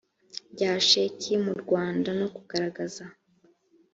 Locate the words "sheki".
0.87-1.33